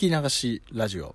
[0.00, 1.14] き流しラジオ。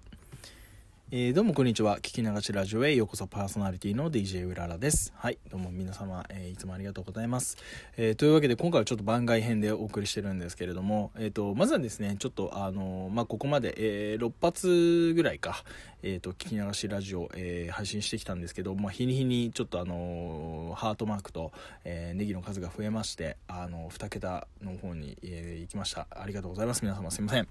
[1.12, 2.00] えー、どうもこんにちは。
[2.00, 5.14] 聞き流しラジオへようこそパーソナリティの DJ うららです。
[5.16, 5.38] はい。
[5.51, 7.58] どうも皆様、えー、いつもありがとうございます。
[7.96, 15.64] えー、というわけで今回はちょっと番外編でお送りしてるんですけれども、えっ、と、まずはですね、ちょっとあのまあ、ここまで、え6発ぐらいか、
[16.02, 21.52] えっ、と、聞き流しラジオ、え配信してきたんですけど、まあ、日に日にちょっとあのハートマークと、
[21.84, 26.07] えネギの数が増えまして、あの2桁の方に、え行きました。
[26.10, 26.82] ありがとうございます。
[26.82, 27.48] 皆様すいません。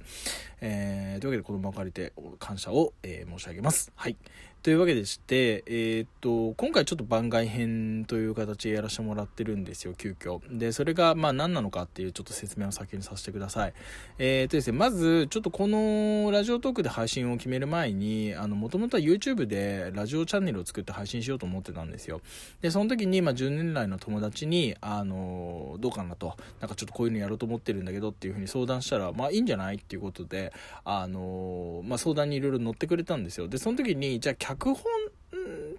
[0.61, 3.93] えというわけでこの場を借りて感謝を、え申し上げます。
[3.95, 4.17] はい。
[4.65, 10.41] というわけでして、えー、っと、今回ちょっと番外編という形でやらせてもらってるんですよ、急遽。
[10.51, 13.75] で、それが、まあ何なのかっていうちょっと説明を先にさせてください。
[14.17, 22.23] えー、っとですね、まず、ちょっとこのラジオトークで配信を決める前に、あの、もともとは YouTube でラジオチャンネルを作って配信しようと思ってたんですよ。
[22.63, 30.55] で、その時に、まあ10年来の友達に、あの、どうかなと、なんかちょっとこういうのやろうと思ってるんだけどっていうふうに相談したら、まあいいんじゃないっていうことで、
[30.87, 33.47] あの、まあ相談にいろいろ乗ってくれたんですよ。
[33.47, 34.85] で、その時に、じゃあ脚本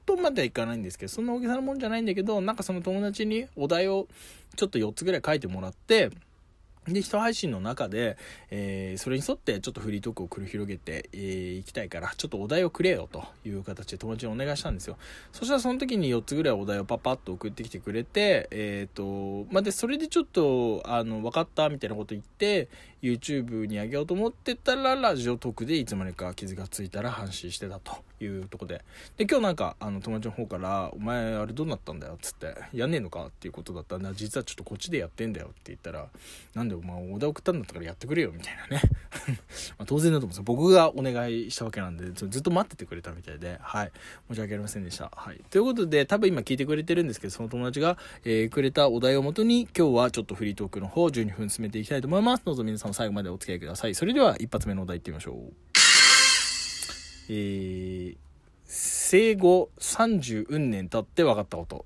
[0.05, 4.07] とまではいかないんですけど、そんな大げさなもんじゃないんだけど、なんかその友達にお題を
[4.55, 6.09] ちょっと4つぐらい書いてもらって、
[6.87, 8.17] で、人配信の中で、
[8.51, 14.97] えー、それに沿ってちょっとフリートークを繰り広げてい、えー、きたいから、ちょっとお題をくれよという形で友達にお願いしたんですよ。
[15.31, 22.69] そしたらその時に4つぐらいお題をパパッと送ってきてくれて、えっ、ー、と、まあ、で、それでちょっと、あの、分かったみたいなこと言って、
[23.01, 28.83] YouTube にあげようと思ってたら、ラジオトークでいつまでか傷がついたら反省してたというとこで。
[29.17, 34.11] で、今日なんか、あの、友達の方から、お前、あれどうなったんだよ、つって、やんねえのかっていうことだったんだ。
[34.13, 36.07] 実はちょっとこっちでやってんだよって言ったら、
[36.55, 38.81] なんでお前、お題送ったんだったからやってくれよ、みたいなね。
[39.77, 40.43] ま当然だと思うんですよ。
[40.43, 43.91] 僕がお願いしたわけなんで、ずっと待っててくれたみたいで、はい。
[44.29, 45.11] 申し訳ありませんでした。
[45.15, 45.41] はい。
[45.49, 52.45] ということで、多分今聞いてくれてるんですけど、その友達が、えー、くれたお題をもとに、今日はちょっとフリートークの方、12分進めていきたいと思います。
[52.45, 53.95] どうぞ皆さん最後までお付き合いください。
[53.95, 55.53] それでは一発目のお題いってみましょう。
[57.27, 58.17] えー、
[58.65, 61.85] 生後30運年経って分かったこと。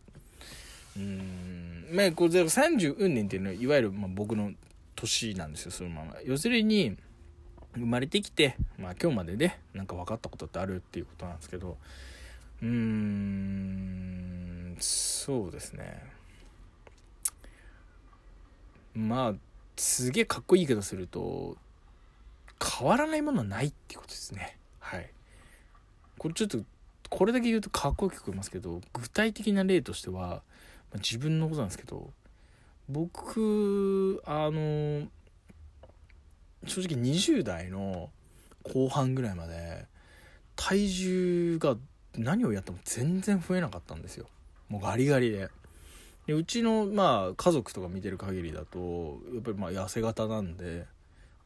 [0.98, 4.52] うん、まあ、これ30運年っていうのは、いわゆる、まあ、僕の
[5.00, 6.16] 年なんですよ、そのまま。
[6.26, 6.98] 要するに、
[7.76, 11.78] 生まれてきて、まあ今日までで、なんか分かったことってあるっていうことなんですけど、
[12.62, 16.04] うーん、そうですね。
[18.94, 19.34] まあ、
[19.78, 21.58] すげえかっこいい言い方すると、
[22.62, 24.58] 変わらないものはないっていうことですね。
[24.80, 25.10] はい。
[26.18, 26.60] これちょっと、
[27.10, 30.42] これだけ言うとかっこよく聞こえますけど、具体的な例としては、
[30.92, 32.12] まあ、自分のことなんですけど、
[32.90, 35.08] 僕、あの、
[36.66, 38.10] 正直20代の
[38.64, 39.86] 後半ぐらいまで、
[40.56, 41.78] 体重が
[42.18, 44.26] 何をやっても全然増えなかったんですよ。
[44.68, 45.50] もうガリガリで。
[46.26, 50.86] でうちの、まあ、家族とか見てる限りだと、やっぱりまあ痩せ型なんで、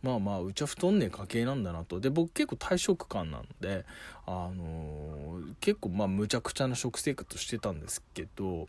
[0.02, 2.00] まあまあ、うちは太んねえ家系なんだなと。
[2.00, 3.86] で、僕結構体食感なので、
[4.26, 8.68] あのー、結構まあ、むちゃくちゃな食生活してたんですけど、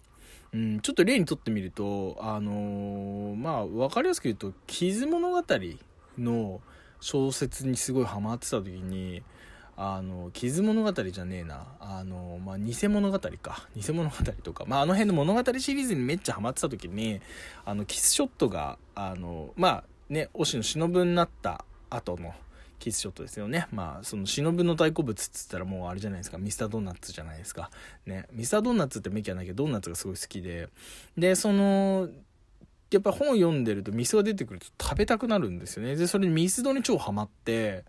[0.54, 5.42] うん、ちょっと例にとってみると、あのー、まあ、わかりやすく言うと、傷物語
[6.16, 6.60] の
[7.00, 9.24] 小説にすごいハマってた時に、
[9.76, 11.66] あの、傷物語じゃねえな。
[11.80, 13.68] あの、まあ、偽物語か。
[13.74, 14.64] 偽物語とか。
[14.68, 17.20] まあ、あの辺の物語シリーズにめっちゃハマってた時に、
[17.64, 22.32] あの、キスショットが、あの、まあ、ね、推しの忍になった後の
[22.78, 23.66] キスショットですよね。
[23.72, 26.38] まあ、その忍の大好物っつったらもうあれじゃないですか。
[26.38, 27.70] ミスタードーナツじゃないですか。
[28.06, 28.26] ね。
[28.32, 30.68] ミスタードーナツってメキはないけど、ドーナツがすごい好きで。
[31.16, 32.08] で、その、
[32.90, 35.96] やっぱ本読んでるとミスが出てくると食べたくなるんですよね。
[35.96, 37.84] で、それにミスドに超ハマって、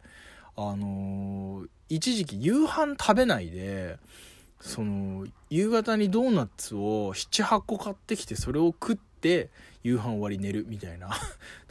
[0.56, 3.98] あのー、一時期夕飯食べないで、
[4.62, 9.04] その、夕方にドーナツを7、8個買ってきて、それを食って、
[9.86, 11.24] 夕飯終わり寝るみたいな、 なんか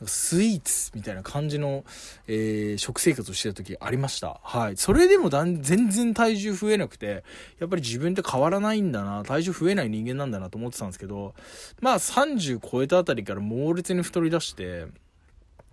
[0.06, 1.84] スイーツみたいな感じの、
[2.28, 4.40] えー、食生活をしてた時ありました。
[4.44, 4.76] はい。
[4.76, 7.24] それでもだん全然体重増えなくて、
[7.58, 11.34] やっぱり自分って変わらないんだな、体重増えない人間なんだなと思ってたんですけど、
[11.80, 14.86] まあ30超えたあたりから猛烈に太り出して、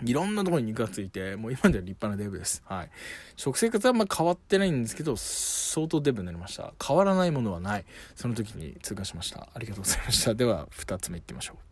[0.03, 2.63] いろんなところに肉がついて、もう今では立派なデブです。
[2.65, 2.89] はい。
[3.35, 6.73] 食生活はあんま変わってないんですけど、相当デブになりました。
[6.83, 7.85] 変わらないものはない。
[8.15, 9.49] その時に通過しました。
[9.53, 10.33] ありがとうございました。
[10.33, 11.70] では、二つ目いってみましょう。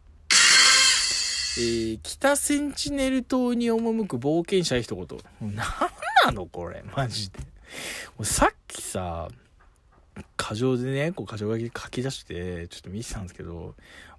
[1.57, 5.56] えー、北センチネル島に赴く冒険者一言。
[5.56, 5.66] なん
[6.25, 7.40] なのこれ、マジで。
[8.24, 9.30] さっきさ、
[10.38, 13.75] 過剰でね、こう過剰書き書き出して、ちょっと見てたんですけど、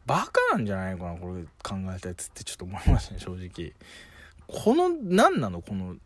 [0.07, 3.75] バカなんじゃないかな、これ考えたやつってちょっと思いましたね、正直。
[4.49, 5.63] この、何なの？
[5.63, 5.97] この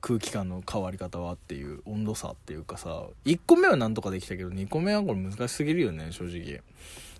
[0.00, 6.62] 空気感の変わり方はっていう、温度差っていうかさ、1個目はなんとかできたけど、2個目はこれ難しすぎるよね、正直。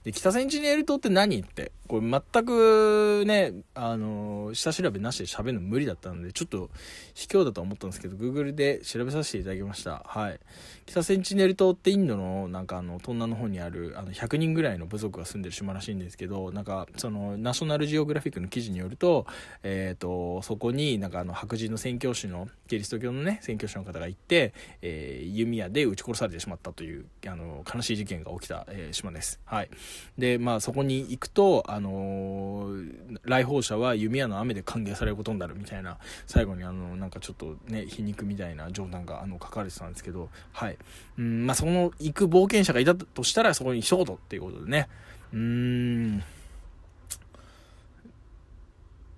[0.05, 6.71] で、北センチネル島って何って、これ全くね、あの、下調べなしで喋るの無理だったので、ちょっと
[7.15, 10.03] 卑怯だと思ったんですけど、Google で調べさせていただきました。
[10.07, 10.41] はい。
[10.87, 19.27] 北センチネル島ってインドの、なんかあの、東南の方にある、あの、100人ぐらいの部族が住んでる島らしいんですけど、なんか、その、ナショナルジオグラフィックの記事によると、
[19.63, 29.39] えっ、ー、と、そこになんかあの、白人の宣教師の、キリスト教のね、宣教師の方が行って、えー、弓矢で撃ち殺されてしまったという、あの、悲しい事件が起きた、えー、島です。
[29.45, 29.71] はい。
[30.19, 32.71] で、まあ、そこに行くと、あの
[33.25, 40.79] 来訪者は弓矢の雨で歓迎されることになるみたいな、最後にあの、なんかちょっとね、皮肉みたいな冗談があの書かれてたんですけど、はい。
[41.19, 44.89] うん、まあ、その行く冒険者がいたとしたら、そこに一言っていうことでね、
[45.33, 46.23] うーん、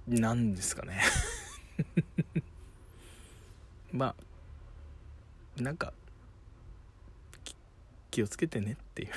[0.09, 1.01] なんですかね。
[3.93, 4.15] ま
[5.59, 5.93] あ、なんか、
[8.11, 9.09] 気をつけてねっていう。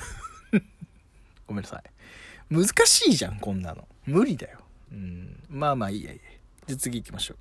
[1.48, 2.54] ごめんなさい。
[2.54, 3.88] 難しいじゃん、こんなの。
[4.06, 4.58] 無理だよ。
[4.92, 5.42] うん。
[5.48, 6.22] まあまあいいやいいや。
[6.68, 7.38] じゃ次行きましょう。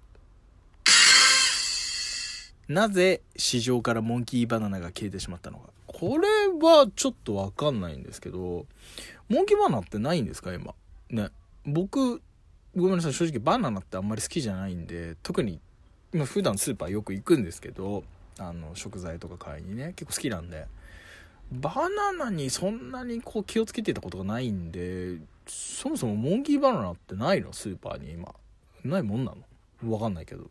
[2.74, 5.70] なぜ市場からモンキーバナナが消えてしまったのか。
[5.86, 8.66] これはちょっとわかんないんですけど、
[9.30, 10.54] モンキーバナナってないんですか？
[10.54, 10.74] 今。
[11.10, 11.30] ね。
[11.66, 12.22] 僕、
[12.76, 15.60] ごめんなさい、正直バナナってあんまり好きじゃないんで、特に、
[16.14, 18.04] 今普段スーパーよく行くんですけど、
[18.38, 20.68] あの、食材とか買いにね、結構好きなんで。
[21.52, 25.18] バナナにそんなにこう気をつけてたことがないんで、
[25.48, 27.54] そもそもモンキーバナナってないの？
[27.54, 28.34] スーパーに今。
[28.84, 29.34] ないもんな
[29.84, 29.92] の？
[29.92, 30.50] わかんないけど。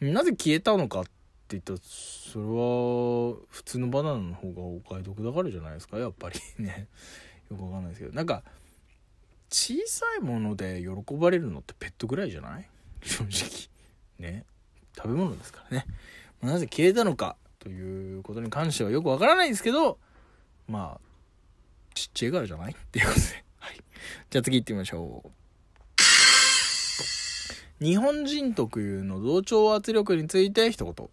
[0.00, 1.10] なぜ消えたのかって
[1.50, 6.88] 言ったら、それは普通のバナナの方がお買い得だからじゃないですか、やっぱりね。
[7.50, 8.12] よくわかんないですけど。
[8.12, 8.42] なんか、
[9.48, 12.68] 小さいもので喜ばれるのってペットぐらいじゃない？
[13.02, 13.68] 正直。
[14.18, 14.44] ね。
[14.96, 15.86] 食べ物ですからね。
[16.42, 19.98] なぜ消えたのかということに関してはよくわからないんですけど、
[20.68, 21.00] まあ、
[21.94, 22.72] ちっちゃいからじゃない？
[22.72, 23.26] っていうことで。
[23.58, 23.76] はい。
[24.30, 25.30] じゃあ次行ってみましょう。
[27.84, 30.94] 日本人特有の同調圧力について一言。
[30.94, 31.10] こ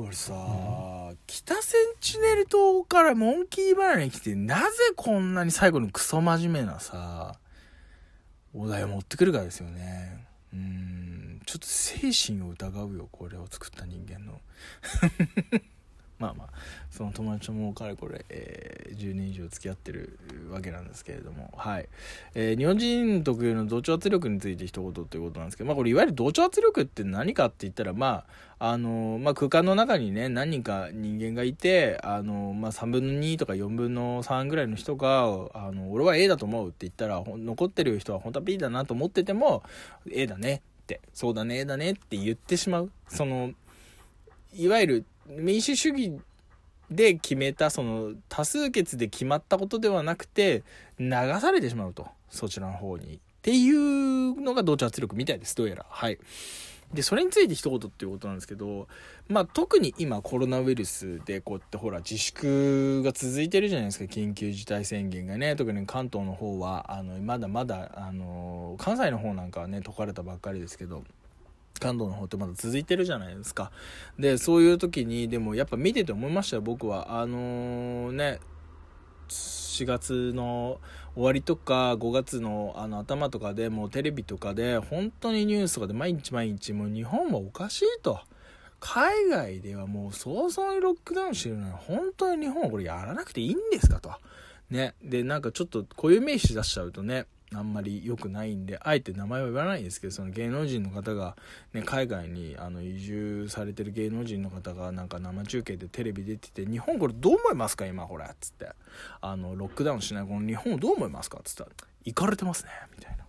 [0.00, 4.64] れさ、うん、北センチネル島からモンキーバナナに来て、なぜ
[4.96, 7.36] こんなに最後にクソ真面目なさ、
[8.54, 10.24] お題を持ってくるかですよね。
[10.54, 14.40] うん、ちょっと精神を疑うよ、これを作った人間の。
[16.18, 16.48] まあまあ
[16.90, 20.18] その友達もかれこれ、えー、10年以上付き合ってる
[20.50, 21.88] わけなんですけれどもはい、
[22.34, 28.24] えー、日本人特有の同調圧力について一言ということなんですけどまあこれいわゆる同調圧力って何かって言ったらまあ
[28.60, 35.22] あのまあ、空間の中にね何人か人間がいてあの、まあ、3分の2とか4分の3ぐらいの人が
[35.54, 39.62] あの俺は A だと思うって言ったら残ってる人は本当は B だなと思ってても
[40.10, 42.90] A だねってそうだね A だねって言ってしまう。
[43.06, 43.52] その
[44.54, 46.18] いわゆる民主主義
[46.90, 50.62] で決めた、その多数決で決まったことではなくて、
[50.98, 51.10] 流
[51.40, 52.06] されてしまうと。
[52.30, 53.16] そちらの方に。
[53.16, 55.54] っていうのが同調圧力みたいです。
[55.54, 55.86] どうやら。
[55.88, 56.18] はい。
[56.92, 58.88] で、それについて一言っていうことなんですけど、
[59.28, 71.04] まあ特に今コロナウイルスでこうやってほら自粛が続いてるじゃないですか、緊急事態宣言がね、特に関東の方は、あの、まだまだ、あの、関西の方なんかはね、解かれたばっかりですけど、
[71.80, 73.70] 関東の方ってまだ続いてるじゃないですか。
[74.18, 77.20] で、そういう時に、でもやっぱ見てて思いましたよ、僕は。
[77.20, 78.40] あのー、ね、
[79.28, 80.80] 4月の
[81.14, 88.20] 終わりとか5月のあの頭とかでもうテレビとかで本当にニュースとかで毎日毎日もう日本はおかしいと。
[88.80, 94.12] 海外ではもう早々にロックダウンしてるのに本当に日本はこれやらなくていいんですかと。
[94.70, 94.94] ね。
[95.02, 101.36] で、なんかちょっと固有名詞出しちゃうとね、あんまり良くないんで、あえて名前は言わないんですけど、その芸能人の方が、
[101.72, 108.70] ね、海外にあの移住されてる芸能人の方がなんか生中継でテレビ出てて、日本これどう思いますか今これつって。
[109.20, 111.70] あの、ロックダウンしないこの日本をどう思いますかつったら、
[112.04, 113.24] 行かれてますねみたいな。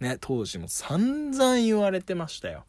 [0.00, 2.64] ね、当時も散々言われてましたよ。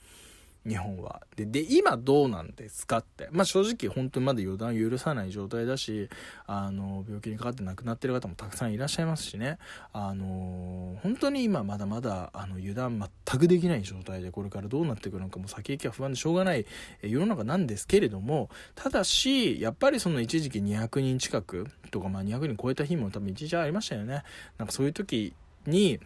[0.66, 1.22] 日本は。
[1.36, 3.28] で、で、今どうなんですかって。
[3.32, 6.10] まあ正直本当にまだ予断許さない状態だし、
[6.48, 9.58] あの、病気にかかって亡くなってる方もたくさんいらっしゃいますしね。
[9.92, 16.66] あの、本当に今まだまだ、あの、油断全くできない状態で、これからどうなっていくのかも先行きは不安でしょうがない
[17.02, 24.24] 世の中なんですけれども、ただし、やっぱりその一時期200人近くとか、まあ200人超えた日も多分一時ありましたよね。
[24.58, 25.34] なんかそういう時
[25.66, 26.00] に、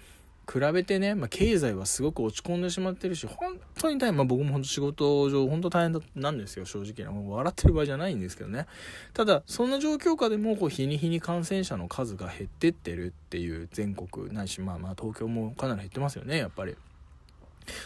[0.52, 7.12] 比べてね、まあ、経済はすごく落ち込んでしまってるし、本当に大変、まあ、僕も本当仕事上、本当大変だなんですよ、正直な。
[7.12, 8.66] もう笑ってる場合じゃないんですけどね。
[9.14, 16.78] ただ、そんな状況下でも、こう、日に日に感染者の数が減ってってるっていう全国ないし、まあまあ、東京もかなり減ってますよね、やっぱり。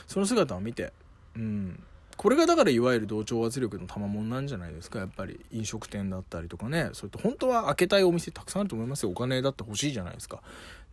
[0.06, 0.94] その姿を見て、
[1.36, 1.84] うん、
[2.22, 5.40] これがだからいわゆる同調圧力の賜物なんじゃないですかやっぱり。
[5.50, 6.92] 飲食店だったりとかね。
[6.94, 9.10] それと本当は開けたいお店たくさんあると思いますよ。
[9.10, 10.44] お金だって欲しいじゃないですか。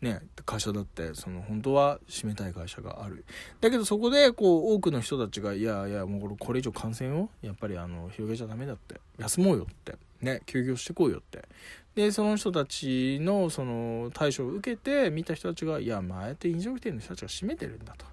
[0.01, 0.23] ね。
[0.47, 3.27] 会社だってその本当は閉めたい会社がある。
[3.61, 8.99] だけどそこでこう多くの人たちがいやいやもうこれ以上感染をやっぱりあの広げちゃダメだって。
[9.19, 9.97] 休もうよって。
[10.23, 10.41] ね。
[10.47, 11.47] 休業してこうよって。
[11.95, 18.07] でその人たちのその対処を受けて見た人たちがいや前って飲食店の人たちが閉めてるんだと。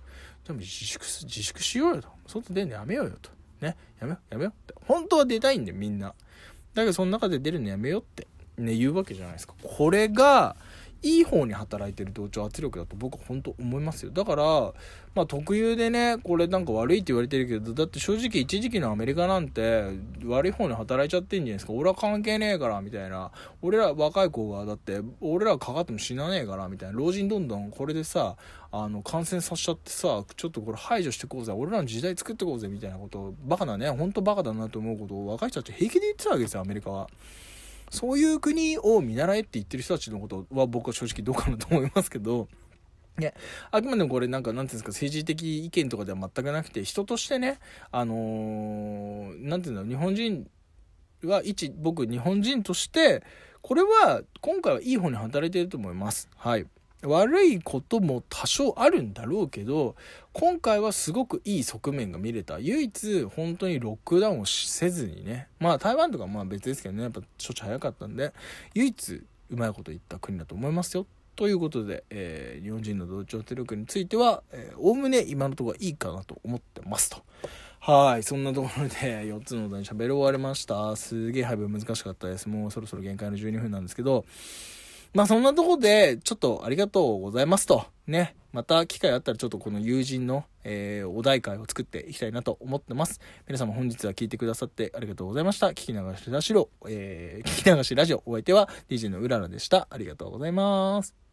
[0.46, 2.10] でも自粛自粛しようよと。
[2.28, 3.32] 外出るのやめようよと。
[3.62, 3.76] ね。
[4.00, 4.82] やめようやめようって。
[4.86, 6.14] 本当は出たいんだよみんな。
[6.74, 8.28] だけどその中で出るのやめようって。
[8.58, 9.54] ね言うわけじゃないですか。
[9.64, 10.56] これが
[11.02, 14.12] いい方に働いてる同調圧力だと僕は本当思いますよ。
[14.12, 14.44] だから
[15.14, 19.84] まあ特有でねこれなんか悪いって言われてるけどだって正直一時期のアメリカなんて
[20.26, 21.74] 悪い方に働いちゃってんじゃないですか。
[21.74, 23.32] 俺は関係ねえからみたいな。
[23.62, 26.98] 俺ら若い子がだって俺らかかっても死なねえからみたいな。
[26.98, 28.36] 老人どんどんこれでさ
[28.72, 31.52] あの感染させちゃってさちょっとこれ排除してこうぜ。
[31.52, 33.34] 俺らの時代作ってこうぜみたいなこと。
[33.46, 33.90] バカだね。
[33.90, 37.08] 本当バカだなと思うことを若い人たち平気で言ってたわけですよアメリカは。
[37.96, 42.48] そういう国を見習えって言ってる人たちのことは僕は正直どうかなと思いますけど、
[43.18, 43.34] ね、
[43.72, 47.60] あくまでもこれなんか、なんていうんですか、政治的意見とかでは全くなくて、人としてね、
[47.92, 50.48] あのー、なんていうんだろう、日本人
[51.24, 53.24] は一、僕、日本人として、
[53.62, 56.30] これは、今回はいい方に働いていると思います。
[56.36, 56.68] はい。
[57.06, 59.96] 悪いことも多少あるんだろうけど
[60.34, 68.34] 今回はすごくいい側面が見れた唯一本当にロックダウンをせずにねまあ台湾とかまあ別ですけどねやっぱ処置早かったんで
[68.74, 74.42] 唯一うまいこと言った国だと思いますよということで、えー、日本人の同調圧力については
[74.78, 77.24] おおむね今のところはいいかなと思ってますと。
[77.86, 78.24] はい。
[78.24, 78.96] そんなところで
[79.30, 80.96] 4つのお題に喋り終わりました。
[80.96, 82.50] すげえ配分難しかったです。
[82.50, 84.26] もうそろそろ限界の12分なんですけど、
[85.16, 87.86] まあそんなとこで、ちょっとありがとうございますと。
[88.06, 88.36] ね。
[88.52, 93.22] また機会あったらちょっとこの友人の、えー、お題会を作っていきたいなと思ってます。
[93.48, 95.68] 皆様本日は聞いてくださってありがとうございました。
[95.68, 99.88] 聞き流しラジオ、えー、聞き流しラジオ、お相手は DJ のうららでした。
[99.90, 101.25] ありがとうございます。